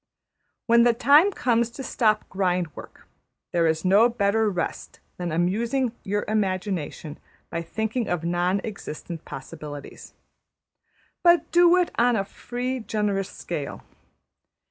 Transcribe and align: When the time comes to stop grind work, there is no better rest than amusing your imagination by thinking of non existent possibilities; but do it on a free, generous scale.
When 0.65 0.81
the 0.81 0.95
time 0.95 1.31
comes 1.31 1.69
to 1.69 1.83
stop 1.83 2.27
grind 2.27 2.75
work, 2.75 3.05
there 3.51 3.67
is 3.67 3.85
no 3.85 4.09
better 4.09 4.49
rest 4.49 4.99
than 5.17 5.31
amusing 5.31 5.91
your 6.03 6.25
imagination 6.27 7.19
by 7.51 7.61
thinking 7.61 8.07
of 8.07 8.23
non 8.23 8.61
existent 8.63 9.25
possibilities; 9.25 10.15
but 11.21 11.51
do 11.51 11.77
it 11.77 11.91
on 11.99 12.15
a 12.15 12.25
free, 12.25 12.79
generous 12.79 13.29
scale. 13.29 13.83